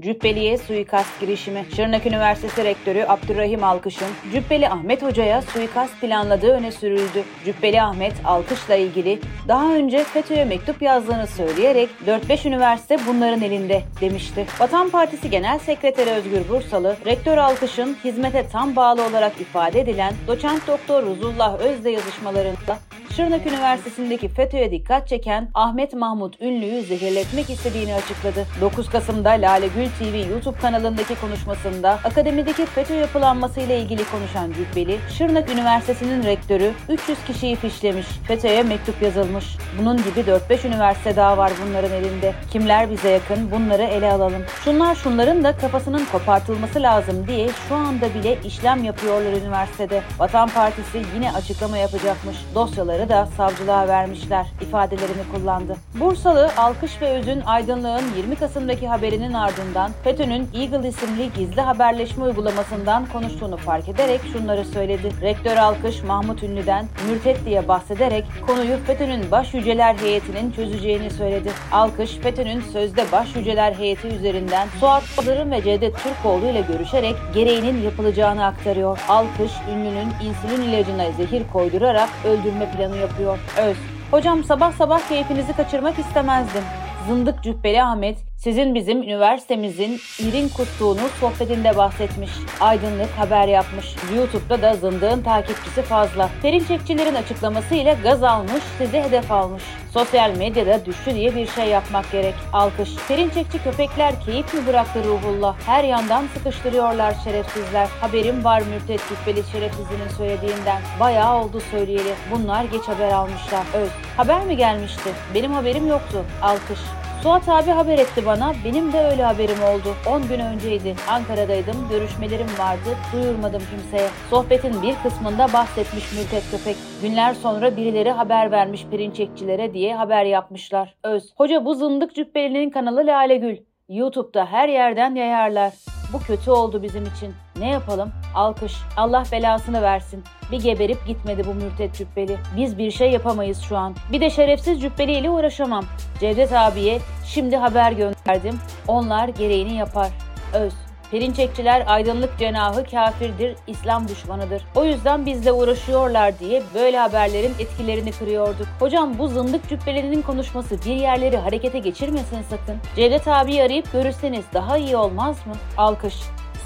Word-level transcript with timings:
Cübbeli'ye 0.00 0.58
suikast 0.58 1.20
girişimi. 1.20 1.66
Şırnak 1.76 2.06
Üniversitesi 2.06 2.64
Rektörü 2.64 3.04
Abdurrahim 3.08 3.64
Alkış'ın 3.64 4.08
Cübbeli 4.32 4.68
Ahmet 4.68 5.02
Hoca'ya 5.02 5.42
suikast 5.42 6.00
planladığı 6.00 6.50
öne 6.50 6.72
sürüldü. 6.72 7.24
Cübbeli 7.44 7.82
Ahmet 7.82 8.12
Alkış'la 8.24 8.74
ilgili 8.74 9.20
daha 9.48 9.74
önce 9.74 10.04
FETÖ'ye 10.04 10.44
mektup 10.44 10.82
yazdığını 10.82 11.26
söyleyerek 11.26 11.88
4-5 12.06 12.48
üniversite 12.48 12.98
bunların 13.06 13.42
elinde 13.42 13.82
demişti. 14.00 14.46
Vatan 14.60 14.90
Partisi 14.90 15.30
Genel 15.30 15.58
Sekreteri 15.58 16.10
Özgür 16.10 16.48
Bursalı, 16.48 16.96
Rektör 17.06 17.38
Alkış'ın 17.38 17.96
hizmete 18.04 18.48
tam 18.52 18.76
bağlı 18.76 19.06
olarak 19.06 19.40
ifade 19.40 19.80
edilen 19.80 20.14
doçent 20.26 20.66
doktor 20.66 21.02
Ruzullah 21.02 21.60
Özde 21.60 21.90
yazışmalarında 21.90 22.78
Şırnak 23.16 23.46
Üniversitesi'ndeki 23.46 24.28
FETÖ'ye 24.28 24.70
dikkat 24.70 25.08
çeken 25.08 25.50
Ahmet 25.54 25.94
Mahmut 25.94 26.40
Ünlü'yü 26.40 26.82
zehirletmek 26.82 27.50
istediğini 27.50 27.94
açıkladı. 27.94 28.46
9 28.60 28.88
Kasım'da 28.90 29.30
Lale 29.30 29.66
Gül 29.66 29.88
TV 29.98 30.30
YouTube 30.30 30.58
kanalındaki 30.58 31.20
konuşmasında 31.20 31.90
akademideki 31.90 32.66
FETÖ 32.66 32.94
yapılanması 32.94 33.60
ile 33.60 33.80
ilgili 33.80 34.04
konuşan 34.04 34.52
Cübbeli, 34.52 34.98
Şırnak 35.18 35.50
Üniversitesi'nin 35.50 36.22
rektörü 36.22 36.72
300 36.88 37.18
kişiyi 37.26 37.56
fişlemiş, 37.56 38.06
FETÖ'ye 38.06 38.62
mektup 38.62 39.02
yazılmış. 39.02 39.56
Bunun 39.80 39.96
gibi 39.96 40.20
4-5 40.20 40.66
üniversite 40.66 41.16
daha 41.16 41.38
var 41.38 41.52
bunların 41.66 41.92
elinde. 41.92 42.34
Kimler 42.50 42.90
bize 42.90 43.10
yakın 43.10 43.50
bunları 43.50 43.82
ele 43.82 44.12
alalım. 44.12 44.42
Şunlar 44.64 44.94
şunların 44.94 45.44
da 45.44 45.56
kafasının 45.56 46.04
kopartılması 46.12 46.82
lazım 46.82 47.26
diye 47.26 47.48
şu 47.68 47.74
anda 47.74 48.14
bile 48.14 48.38
işlem 48.44 48.84
yapıyorlar 48.84 49.32
üniversitede. 49.32 50.02
Vatan 50.18 50.48
Partisi 50.48 51.02
yine 51.14 51.32
açıklama 51.32 51.78
yapacakmış. 51.78 52.36
Dosyaları 52.54 53.05
da 53.08 53.26
savcılığa 53.36 53.88
vermişler 53.88 54.46
ifadelerini 54.60 55.22
kullandı. 55.34 55.76
Bursalı 56.00 56.50
Alkış 56.56 57.02
ve 57.02 57.10
Öz'ün 57.10 57.40
Aydınlığın 57.40 58.02
20 58.16 58.36
Kasım'daki 58.36 58.88
haberinin 58.88 59.32
ardından 59.32 59.90
FETÖ'nün 60.04 60.48
Eagle 60.54 60.88
isimli 60.88 61.32
gizli 61.32 61.60
haberleşme 61.60 62.24
uygulamasından 62.24 63.06
konuştuğunu 63.06 63.56
fark 63.56 63.88
ederek 63.88 64.20
şunları 64.32 64.64
söyledi. 64.64 65.12
Rektör 65.22 65.56
Alkış 65.56 66.02
Mahmut 66.02 66.42
Ünlü'den 66.42 66.86
mürtet 67.08 67.44
diye 67.46 67.68
bahsederek 67.68 68.24
konuyu 68.46 68.76
FETÖ'nün 68.86 69.30
baş 69.30 69.54
yüceler 69.54 69.94
heyetinin 69.94 70.52
çözeceğini 70.52 71.10
söyledi. 71.10 71.50
Alkış 71.72 72.16
FETÖ'nün 72.16 72.60
sözde 72.60 73.04
baş 73.12 73.36
yüceler 73.36 73.72
heyeti 73.72 74.08
üzerinden 74.08 74.68
Suat 74.80 75.02
Yıldırım 75.18 75.50
ve 75.50 75.62
Cevdet 75.62 75.94
Türkoğlu 75.96 76.46
ile 76.46 76.60
görüşerek 76.60 77.16
gereğinin 77.34 77.82
yapılacağını 77.82 78.44
aktarıyor. 78.44 78.98
Alkış 79.08 79.52
ünlünün 79.72 80.08
insülin 80.22 80.62
ilacına 80.62 81.12
zehir 81.12 81.42
koydurarak 81.52 82.08
öldürme 82.24 82.70
planı 82.70 82.95
yapıyor. 82.96 83.38
Öz 83.62 83.76
Hocam 84.10 84.44
sabah 84.44 84.72
sabah 84.72 85.08
keyfinizi 85.08 85.52
kaçırmak 85.52 85.98
istemezdim. 85.98 86.62
Zındık 87.08 87.42
Cübbeli 87.42 87.82
Ahmet 87.82 88.18
sizin 88.36 88.74
bizim 88.74 89.02
üniversitemizin 89.02 90.00
irin 90.18 90.48
kuttuğunu 90.48 91.08
sohbetinde 91.20 91.76
bahsetmiş. 91.76 92.30
Aydınlık 92.60 93.10
haber 93.10 93.48
yapmış. 93.48 93.94
YouTube'da 94.16 94.62
da 94.62 94.74
zındığın 94.74 95.22
takipçisi 95.22 95.82
fazla. 95.82 96.30
Perinçekçilerin 96.42 97.14
açıklamasıyla 97.14 97.92
gaz 97.92 98.22
almış, 98.22 98.62
sizi 98.78 99.02
hedef 99.02 99.32
almış. 99.32 99.62
Sosyal 99.92 100.36
medyada 100.36 100.86
düştü 100.86 101.14
diye 101.14 101.36
bir 101.36 101.46
şey 101.46 101.68
yapmak 101.68 102.12
gerek. 102.12 102.34
Alkış. 102.52 102.90
Perinçekçi 103.08 103.62
köpekler 103.62 104.20
keyif 104.24 104.54
mi 104.54 104.66
bıraktı 104.66 105.04
ruhullah? 105.04 105.56
Her 105.66 105.84
yandan 105.84 106.24
sıkıştırıyorlar 106.34 107.14
şerefsizler. 107.24 107.88
Haberim 108.00 108.44
var 108.44 108.62
mürtet 108.62 109.00
cübbeli 109.08 109.42
şerefsizinin 109.52 110.08
söylediğinden. 110.16 110.82
Bayağı 111.00 111.42
oldu 111.42 111.60
söyleyeli. 111.70 112.14
Bunlar 112.30 112.64
geç 112.64 112.82
haber 112.82 113.12
almışlar. 113.12 113.64
Öz. 113.74 113.88
Haber 114.16 114.44
mi 114.44 114.56
gelmişti? 114.56 115.10
Benim 115.34 115.52
haberim 115.52 115.88
yoktu. 115.88 116.24
Alkış. 116.42 116.80
Suat 117.22 117.48
abi 117.48 117.70
haber 117.70 117.98
etti 117.98 118.26
bana. 118.26 118.52
Benim 118.64 118.92
de 118.92 119.00
öyle 119.00 119.22
haberim 119.24 119.62
oldu. 119.62 119.94
10 120.10 120.28
gün 120.28 120.40
önceydi. 120.40 120.94
Ankara'daydım. 121.10 121.88
Görüşmelerim 121.90 122.46
vardı. 122.58 122.96
Duyurmadım 123.12 123.62
kimseye. 123.70 124.08
Sohbetin 124.30 124.82
bir 124.82 124.94
kısmında 125.02 125.52
bahsetmiş 125.52 126.12
Mülket 126.12 126.50
Köpek. 126.50 126.76
Günler 127.02 127.34
sonra 127.34 127.76
birileri 127.76 128.10
haber 128.10 128.50
vermiş 128.50 128.86
pirinçekçilere 128.90 129.74
diye 129.74 129.94
haber 129.96 130.24
yapmışlar. 130.24 130.94
Öz. 131.04 131.32
Hoca 131.36 131.64
bu 131.64 131.74
zındık 131.74 132.14
cübbelinin 132.14 132.70
kanalı 132.70 133.06
Lale 133.06 133.36
Gül. 133.36 133.56
YouTube'da 133.88 134.46
her 134.46 134.68
yerden 134.68 135.14
yayarlar. 135.14 135.72
Bu 136.12 136.18
kötü 136.18 136.50
oldu 136.50 136.82
bizim 136.82 137.02
için. 137.02 137.34
Ne 137.58 137.68
yapalım? 137.68 138.12
Alkış. 138.36 138.76
Allah 138.96 139.24
belasını 139.32 139.82
versin. 139.82 140.24
Bir 140.50 140.62
geberip 140.62 141.06
gitmedi 141.06 141.42
bu 141.46 141.54
mürtet 141.54 141.94
cübbeli. 141.94 142.36
Biz 142.56 142.78
bir 142.78 142.90
şey 142.90 143.10
yapamayız 143.10 143.60
şu 143.60 143.76
an. 143.76 143.94
Bir 144.12 144.20
de 144.20 144.30
şerefsiz 144.30 144.80
cübbeliyle 144.80 145.30
uğraşamam. 145.30 145.84
Cevdet 146.20 146.52
abiye 146.52 146.98
şimdi 147.26 147.56
haber 147.56 147.92
gönderdim. 147.92 148.58
Onlar 148.88 149.28
gereğini 149.28 149.74
yapar. 149.74 150.08
Öz. 150.54 150.72
Perinçekçiler 151.10 151.84
aydınlık 151.86 152.38
cenahı 152.38 152.84
kafirdir, 152.84 153.56
İslam 153.66 154.08
düşmanıdır. 154.08 154.62
O 154.74 154.84
yüzden 154.84 155.26
bizle 155.26 155.52
uğraşıyorlar 155.52 156.38
diye 156.38 156.62
böyle 156.74 156.98
haberlerin 156.98 157.54
etkilerini 157.58 158.12
kırıyorduk. 158.12 158.66
Hocam 158.78 159.18
bu 159.18 159.28
zındık 159.28 159.68
cübbelerinin 159.68 160.22
konuşması 160.22 160.84
bir 160.86 160.96
yerleri 160.96 161.36
harekete 161.36 161.78
geçirmesin 161.78 162.42
sakın. 162.50 162.76
Cevdet 162.96 163.28
abi 163.28 163.62
arayıp 163.62 163.92
görürseniz 163.92 164.44
daha 164.54 164.76
iyi 164.76 164.96
olmaz 164.96 165.46
mı? 165.46 165.52
Alkış. 165.76 166.14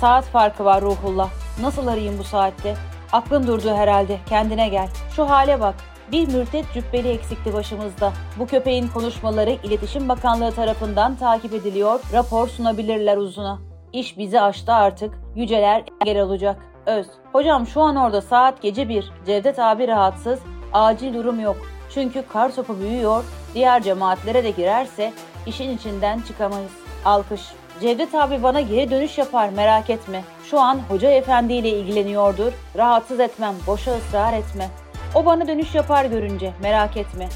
Saat 0.00 0.24
farkı 0.24 0.64
var 0.64 0.82
ruhullah. 0.82 1.30
Nasıl 1.62 1.86
arayayım 1.86 2.18
bu 2.18 2.24
saatte? 2.24 2.76
Aklın 3.12 3.46
durdu 3.46 3.74
herhalde. 3.74 4.18
Kendine 4.28 4.68
gel. 4.68 4.88
Şu 5.16 5.30
hale 5.30 5.60
bak. 5.60 5.74
Bir 6.12 6.28
mürtet 6.28 6.64
cübbeli 6.74 7.08
eksikti 7.08 7.54
başımızda. 7.54 8.12
Bu 8.38 8.46
köpeğin 8.46 8.88
konuşmaları 8.88 9.50
İletişim 9.50 10.08
Bakanlığı 10.08 10.52
tarafından 10.52 11.16
takip 11.16 11.54
ediliyor, 11.54 12.00
rapor 12.12 12.48
sunabilirler 12.48 13.16
uzuna. 13.16 13.58
İş 13.92 14.18
bizi 14.18 14.40
aştı 14.40 14.72
artık, 14.72 15.14
yüceler 15.36 15.84
engel 16.00 16.22
olacak. 16.22 16.56
Öz. 16.86 17.06
Hocam 17.32 17.66
şu 17.66 17.80
an 17.80 17.96
orada 17.96 18.20
saat 18.20 18.62
gece 18.62 18.88
bir. 18.88 19.12
Cevdet 19.26 19.58
abi 19.58 19.88
rahatsız, 19.88 20.40
acil 20.72 21.14
durum 21.14 21.40
yok. 21.40 21.56
Çünkü 21.94 22.24
kar 22.32 22.54
topu 22.54 22.80
büyüyor, 22.80 23.24
diğer 23.54 23.82
cemaatlere 23.82 24.44
de 24.44 24.50
girerse 24.50 25.12
işin 25.46 25.76
içinden 25.76 26.20
çıkamayız. 26.20 26.72
Alkış. 27.04 27.40
Cevdet 27.80 28.14
abi 28.14 28.42
bana 28.42 28.60
geri 28.60 28.90
dönüş 28.90 29.18
yapar 29.18 29.48
merak 29.48 29.90
etme. 29.90 30.22
Şu 30.50 30.60
an 30.60 30.80
hoca 30.88 31.10
efendi 31.10 31.52
ile 31.52 31.68
ilgileniyordur. 31.68 32.52
Rahatsız 32.76 33.20
etmem, 33.20 33.54
boşa 33.66 33.96
ısrar 33.96 34.32
etme. 34.32 34.68
O 35.14 35.24
bana 35.24 35.48
dönüş 35.48 35.74
yapar 35.74 36.04
görünce 36.04 36.52
merak 36.62 36.96
etme. 36.96 37.28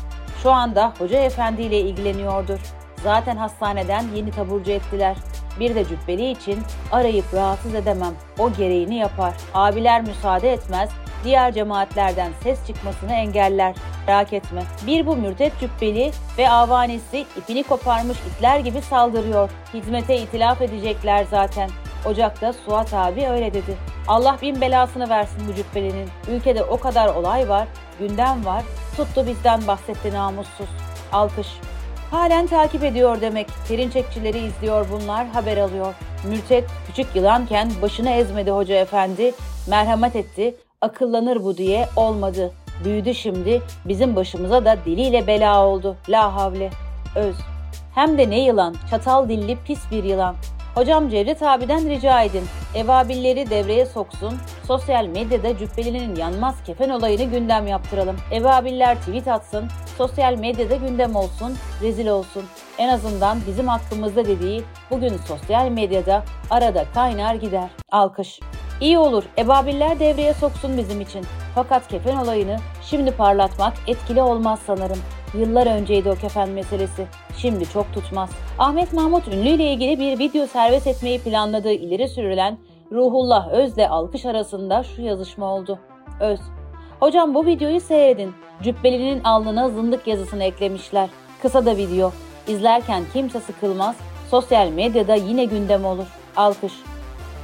Şu 0.42 0.50
anda 0.50 0.92
hoca 0.98 1.18
efendi 1.18 1.62
ile 1.62 1.80
ilgileniyordur. 1.80 2.58
Zaten 3.02 3.36
hastaneden 3.36 4.04
yeni 4.16 4.30
taburcu 4.30 4.70
ettiler. 4.70 5.16
Bir 5.60 5.74
de 5.74 5.84
cübbeli 5.84 6.30
için 6.30 6.58
arayıp 6.92 7.34
rahatsız 7.34 7.74
edemem. 7.74 8.14
O 8.38 8.52
gereğini 8.52 8.96
yapar. 8.96 9.34
Abiler 9.54 10.02
müsaade 10.02 10.52
etmez. 10.52 10.90
Diğer 11.24 11.52
cemaatlerden 11.52 12.32
ses 12.42 12.66
çıkmasını 12.66 13.12
engeller. 13.12 13.74
Merak 14.06 14.32
etme. 14.32 14.62
Bir 14.86 15.06
bu 15.06 15.16
mürtet 15.16 15.52
cübbeli 15.60 16.12
ve 16.38 16.50
avanisi 16.50 17.26
ipini 17.36 17.62
koparmış 17.62 18.18
itler 18.18 18.58
gibi 18.58 18.82
saldırıyor. 18.82 19.50
Hizmete 19.74 20.16
itilaf 20.16 20.62
edecekler 20.62 21.26
zaten. 21.30 21.70
Ocak'ta 22.06 22.52
Suat 22.52 22.94
abi 22.94 23.26
öyle 23.28 23.54
dedi. 23.54 23.76
Allah 24.08 24.38
bin 24.42 24.60
belasını 24.60 25.08
versin 25.08 25.42
bu 25.48 25.54
cübbelinin. 25.54 26.08
Ülkede 26.28 26.64
o 26.64 26.80
kadar 26.80 27.14
olay 27.14 27.48
var, 27.48 27.68
gündem 27.98 28.44
var. 28.44 28.62
Tuttu 28.96 29.26
bizden 29.26 29.66
bahsetti 29.66 30.12
namussuz. 30.12 30.68
Alkış. 31.12 31.48
Halen 32.10 32.46
takip 32.46 32.84
ediyor 32.84 33.20
demek. 33.20 33.48
Perinçekçileri 33.68 34.38
izliyor 34.38 34.86
bunlar, 34.92 35.26
haber 35.26 35.56
alıyor. 35.56 35.94
Mürtet 36.24 36.64
küçük 36.86 37.16
yılanken 37.16 37.70
başını 37.82 38.10
ezmedi 38.10 38.50
hoca 38.50 38.74
efendi. 38.74 39.32
Merhamet 39.68 40.16
etti, 40.16 40.54
akıllanır 40.80 41.44
bu 41.44 41.56
diye 41.56 41.88
olmadı. 41.96 42.52
Büyüdü 42.84 43.14
şimdi, 43.14 43.62
bizim 43.84 44.16
başımıza 44.16 44.64
da 44.64 44.76
diliyle 44.84 45.26
bela 45.26 45.66
oldu. 45.66 45.96
La 46.08 46.34
havle. 46.34 46.70
Öz. 47.14 47.36
Hem 47.94 48.18
de 48.18 48.30
ne 48.30 48.44
yılan, 48.44 48.76
çatal 48.90 49.28
dilli 49.28 49.58
pis 49.64 49.90
bir 49.90 50.04
yılan. 50.04 50.36
Hocam 50.74 51.10
Cevdet 51.10 51.42
abiden 51.42 51.90
rica 51.90 52.22
edin. 52.22 52.44
Evabilleri 52.74 53.50
devreye 53.50 53.86
soksun. 53.86 54.34
Sosyal 54.66 55.06
medyada 55.06 55.58
Cübbeli'nin 55.58 56.16
yanmaz 56.16 56.54
kefen 56.66 56.90
olayını 56.90 57.24
gündem 57.24 57.66
yaptıralım. 57.66 58.16
Evabiller 58.30 58.98
tweet 58.98 59.28
atsın. 59.28 59.68
Sosyal 59.98 60.34
medyada 60.38 60.76
gündem 60.76 61.16
olsun. 61.16 61.54
Rezil 61.82 62.06
olsun. 62.06 62.44
En 62.78 62.88
azından 62.88 63.38
bizim 63.46 63.68
hakkımızda 63.68 64.24
dediği 64.24 64.62
bugün 64.90 65.16
sosyal 65.16 65.68
medyada 65.68 66.24
arada 66.50 66.84
kaynar 66.94 67.34
gider. 67.34 67.68
Alkış. 67.92 68.40
İyi 68.80 68.98
olur. 68.98 69.24
Ebabiller 69.38 70.00
devreye 70.00 70.34
soksun 70.34 70.78
bizim 70.78 71.00
için. 71.00 71.24
Fakat 71.54 71.88
kefen 71.88 72.16
olayını 72.16 72.56
şimdi 72.82 73.10
parlatmak 73.10 73.72
etkili 73.86 74.22
olmaz 74.22 74.60
sanırım. 74.66 74.98
Yıllar 75.34 75.66
önceydi 75.66 76.10
o 76.10 76.14
kefen 76.14 76.48
meselesi. 76.48 77.06
Şimdi 77.36 77.68
çok 77.68 77.94
tutmaz. 77.94 78.30
Ahmet 78.58 78.92
Mahmut 78.92 79.28
Ünlü 79.28 79.48
ile 79.48 79.72
ilgili 79.72 80.00
bir 80.00 80.18
video 80.18 80.46
servis 80.46 80.86
etmeyi 80.86 81.20
planladığı 81.20 81.72
ileri 81.72 82.08
sürülen 82.08 82.58
Ruhullah 82.92 83.48
Öz'le 83.48 83.88
alkış 83.90 84.26
arasında 84.26 84.82
şu 84.82 85.02
yazışma 85.02 85.54
oldu. 85.54 85.78
Öz. 86.20 86.40
Hocam 87.00 87.34
bu 87.34 87.46
videoyu 87.46 87.80
seyredin. 87.80 88.32
Cübbeli'nin 88.62 89.24
alnına 89.24 89.68
zındık 89.68 90.06
yazısını 90.06 90.44
eklemişler. 90.44 91.08
Kısa 91.42 91.66
da 91.66 91.76
video. 91.76 92.12
İzlerken 92.48 93.02
kimse 93.12 93.40
sıkılmaz. 93.40 93.96
Sosyal 94.30 94.68
medyada 94.68 95.14
yine 95.14 95.44
gündem 95.44 95.84
olur. 95.84 96.06
Alkış. 96.36 96.72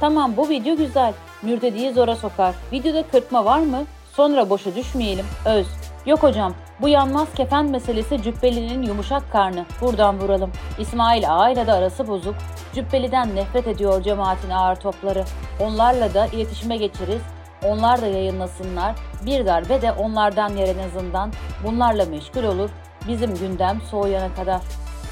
Tamam 0.01 0.37
bu 0.37 0.49
video 0.49 0.75
güzel. 0.75 1.13
Mürtediyi 1.41 1.93
zora 1.93 2.15
sokar. 2.15 2.55
Videoda 2.71 3.03
kırpma 3.03 3.45
var 3.45 3.59
mı? 3.59 3.83
Sonra 4.13 4.49
boşa 4.49 4.75
düşmeyelim. 4.75 5.25
Öz. 5.45 5.67
Yok 6.05 6.23
hocam. 6.23 6.53
Bu 6.81 6.89
yanmaz 6.89 7.27
kefen 7.35 7.65
meselesi 7.65 8.21
Cübbeli'nin 8.21 8.81
yumuşak 8.81 9.31
karnı. 9.31 9.65
Buradan 9.81 10.19
vuralım. 10.19 10.51
İsmail 10.79 11.23
Ağa 11.29 11.49
ile 11.49 11.73
arası 11.73 12.07
bozuk. 12.07 12.35
Cübbeli'den 12.73 13.35
nefret 13.35 13.67
ediyor 13.67 14.03
cemaatin 14.03 14.49
ağır 14.49 14.75
topları. 14.75 15.25
Onlarla 15.59 16.13
da 16.13 16.25
iletişime 16.25 16.77
geçeriz. 16.77 17.21
Onlar 17.65 18.01
da 18.01 18.07
yayınlasınlar. 18.07 18.95
Bir 19.25 19.45
darbe 19.45 19.81
de 19.81 19.91
onlardan 19.91 20.49
yer 20.49 20.75
en 20.75 20.79
azından. 20.79 21.31
Bunlarla 21.65 22.05
meşgul 22.05 22.43
olur. 22.43 22.69
Bizim 23.07 23.35
gündem 23.35 23.81
soğuyana 23.91 24.35
kadar. 24.35 24.61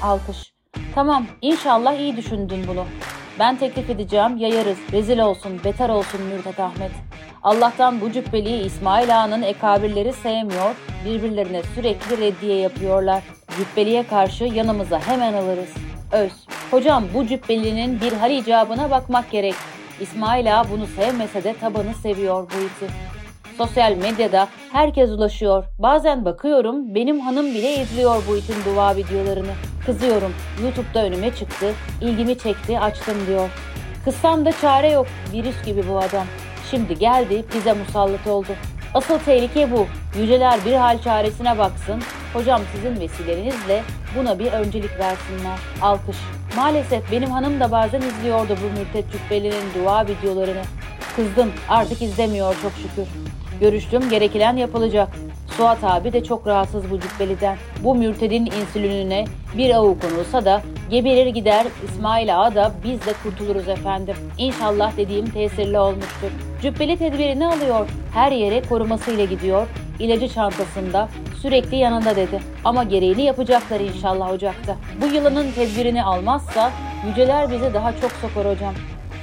Alkış. 0.02 0.52
Tamam, 0.94 1.26
inşallah 1.42 1.94
iyi 1.98 2.16
düşündün 2.16 2.64
bunu. 2.68 2.84
Ben 3.40 3.56
teklif 3.56 3.90
edeceğim, 3.90 4.36
yayarız. 4.36 4.78
Rezil 4.92 5.18
olsun, 5.18 5.60
beter 5.64 5.88
olsun 5.88 6.20
Mürtet 6.22 6.60
Ahmet. 6.60 6.90
Allah'tan 7.42 8.00
bu 8.00 8.12
cübbeliyi 8.12 8.64
İsmail 8.64 9.20
Ağa'nın 9.20 9.42
ekabirleri 9.42 10.12
sevmiyor, 10.12 10.74
birbirlerine 11.04 11.62
sürekli 11.74 12.18
reddiye 12.18 12.56
yapıyorlar. 12.56 13.22
Cübbeliye 13.56 14.02
karşı 14.02 14.44
yanımıza 14.44 15.00
hemen 15.00 15.32
alırız. 15.32 15.74
Öz. 16.12 16.32
Hocam 16.70 17.04
bu 17.14 17.26
cübbelinin 17.26 18.00
bir 18.00 18.12
hal 18.12 18.30
icabına 18.30 18.90
bakmak 18.90 19.30
gerek. 19.30 19.54
İsmail 20.00 20.60
Ağa 20.60 20.70
bunu 20.70 20.86
sevmese 20.86 21.44
de 21.44 21.54
tabanı 21.60 21.94
seviyor 21.94 22.42
bu 22.42 22.56
iti. 22.56 22.92
Sosyal 23.60 23.96
medyada 23.96 24.48
herkes 24.72 25.10
ulaşıyor. 25.10 25.64
Bazen 25.78 26.24
bakıyorum 26.24 26.94
benim 26.94 27.20
hanım 27.20 27.46
bile 27.46 27.74
izliyor 27.74 28.22
bu 28.28 28.36
itin 28.36 28.54
dua 28.66 28.96
videolarını. 28.96 29.50
Kızıyorum. 29.86 30.34
YouTube'da 30.62 31.04
önüme 31.04 31.34
çıktı. 31.34 31.72
ilgimi 32.00 32.38
çekti 32.38 32.78
açtım 32.78 33.14
diyor. 33.26 33.50
Kızsam 34.04 34.44
da 34.44 34.52
çare 34.52 34.90
yok. 34.90 35.06
Virüs 35.32 35.64
gibi 35.64 35.88
bu 35.88 35.98
adam. 35.98 36.26
Şimdi 36.70 36.98
geldi 36.98 37.44
bize 37.54 37.72
musallat 37.72 38.26
oldu. 38.26 38.52
Asıl 38.94 39.18
tehlike 39.18 39.70
bu. 39.70 39.86
Yüceler 40.18 40.58
bir 40.66 40.74
hal 40.74 40.98
çaresine 41.02 41.58
baksın. 41.58 42.02
Hocam 42.32 42.60
sizin 42.74 43.00
vesilenizle 43.00 43.82
buna 44.18 44.38
bir 44.38 44.52
öncelik 44.52 44.98
versinler. 44.98 45.58
Alkış. 45.82 46.16
Maalesef 46.56 47.12
benim 47.12 47.30
hanım 47.30 47.60
da 47.60 47.72
bazen 47.72 48.00
izliyordu 48.00 48.56
bu 48.62 48.80
mürtet 48.80 49.04
cübbelinin 49.12 49.64
dua 49.74 50.06
videolarını. 50.06 50.62
Kızdım 51.20 51.52
artık 51.68 52.02
izlemiyor 52.02 52.56
çok 52.62 52.72
şükür. 52.72 53.08
Görüştüm 53.60 54.10
gerekilen 54.10 54.56
yapılacak. 54.56 55.08
Suat 55.56 55.84
abi 55.84 56.12
de 56.12 56.24
çok 56.24 56.46
rahatsız 56.46 56.90
bu 56.90 57.00
cübbeliden. 57.00 57.56
Bu 57.84 57.94
mürtedin 57.94 58.46
insülününe 58.46 59.24
bir 59.56 59.74
avu 59.74 59.98
konulsa 60.00 60.44
da 60.44 60.62
geberir 60.90 61.26
gider 61.26 61.66
İsmail 61.84 62.40
Ağa 62.40 62.54
da 62.54 62.72
biz 62.84 63.06
de 63.06 63.12
kurtuluruz 63.22 63.68
efendim. 63.68 64.14
İnşallah 64.38 64.96
dediğim 64.96 65.30
tesirli 65.30 65.78
olmuştur. 65.78 66.30
Cübbeli 66.62 66.96
tedbirini 66.96 67.46
alıyor. 67.46 67.88
Her 68.14 68.32
yere 68.32 68.62
korumasıyla 68.62 69.24
gidiyor. 69.24 69.66
İlacı 69.98 70.28
çantasında 70.28 71.08
sürekli 71.42 71.76
yanında 71.76 72.16
dedi. 72.16 72.40
Ama 72.64 72.84
gereğini 72.84 73.22
yapacaklar 73.22 73.80
inşallah 73.80 74.32
Ocak'ta. 74.32 74.76
Bu 75.02 75.14
yılının 75.14 75.52
tedbirini 75.52 76.04
almazsa 76.04 76.70
yüceler 77.08 77.50
bizi 77.50 77.74
daha 77.74 77.92
çok 77.92 78.12
sokar 78.12 78.54
hocam. 78.54 78.74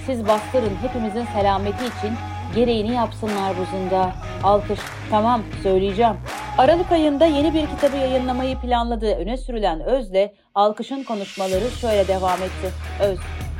Siz 0.07 0.27
bastırın 0.27 0.75
hepimizin 0.81 1.25
selameti 1.33 1.86
için 1.86 2.13
gereğini 2.56 2.94
yapsınlar 2.94 3.54
bu 3.57 3.77
zında. 3.77 4.12
Alkış. 4.44 4.80
Tamam 5.09 5.42
söyleyeceğim. 5.63 6.13
Aralık 6.57 6.92
ayında 6.92 7.25
yeni 7.25 7.54
bir 7.54 7.68
kitabı 7.68 7.98
yayınlamayı 7.98 8.57
planladığı 8.57 9.15
öne 9.15 9.38
sürülen 9.38 9.81
Öz'le 9.81 10.31
Alkış'ın 10.56 11.04
konuşmaları 11.04 11.71
şöyle 11.81 12.07
devam 12.07 12.42
etti. 12.42 12.74
Öz. 13.01 13.19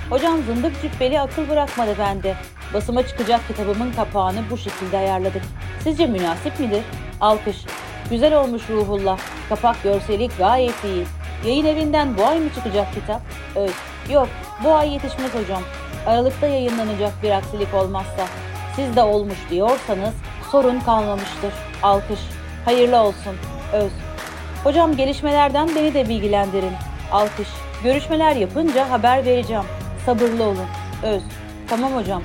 Hocam 0.10 0.44
zındık 0.44 0.82
cübbeli 0.82 1.20
akıl 1.20 1.50
bırakmadı 1.50 1.96
bende. 2.00 2.34
Basıma 2.74 3.08
çıkacak 3.08 3.48
kitabımın 3.48 3.92
kapağını 3.92 4.40
bu 4.52 4.58
şekilde 4.58 4.98
ayarladık. 4.98 5.42
Sizce 5.84 6.08
münasip 6.08 6.60
midir? 6.60 6.84
Alkış. 7.22 7.58
Güzel 8.10 8.42
olmuş 8.42 8.70
ruhullah. 8.70 9.20
Kapak 9.50 9.84
görseli 9.84 10.30
gayet 10.38 10.84
iyi. 10.84 11.06
Yayın 11.46 11.66
evinden 11.66 12.18
bu 12.18 12.26
ay 12.26 12.40
mı 12.40 12.50
çıkacak 12.56 12.94
kitap? 12.94 13.22
Öz. 13.56 13.72
Yok 14.14 14.28
bu 14.64 14.74
ay 14.74 14.94
yetişmez 14.94 15.36
hocam. 15.36 15.62
Aralıkta 16.08 16.48
yayınlanacak 16.48 17.14
bir 17.24 17.32
aksilik 17.32 17.74
olmazsa. 17.74 18.26
Siz 18.76 18.96
de 18.96 19.04
olmuş 19.04 19.38
diyorsanız 19.50 20.14
sorun 20.52 20.80
kalmamıştır. 20.80 21.54
Alkış. 21.84 22.20
Hayırlı 22.66 22.98
olsun. 22.98 23.36
Öz. 23.74 23.92
Hocam 24.64 24.96
gelişmelerden 24.96 25.70
beni 25.76 25.94
de 25.94 26.10
bilgilendirin. 26.10 26.72
Alkış. 27.12 27.48
Görüşmeler 27.84 28.36
yapınca 28.36 28.90
haber 28.90 29.26
vereceğim. 29.26 29.64
Sabırlı 30.06 30.44
olun. 30.44 30.68
Öz. 31.04 31.24
Tamam 31.70 31.96
hocam. 31.96 32.24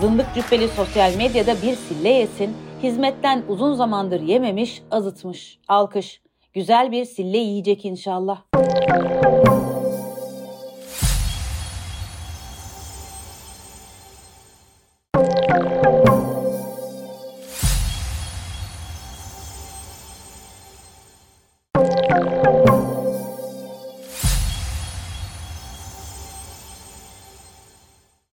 Zındık 0.00 0.26
cübbeli 0.34 0.68
sosyal 0.68 1.16
medyada 1.16 1.54
bir 1.62 1.76
sille 1.76 2.08
yesin. 2.08 2.56
Hizmetten 2.82 3.42
uzun 3.48 3.74
zamandır 3.74 4.20
yememiş, 4.20 4.82
azıtmış. 4.90 5.58
Alkış. 5.68 6.20
Güzel 6.52 6.92
bir 6.92 7.04
sille 7.04 7.38
yiyecek 7.38 7.84
inşallah. 7.84 8.38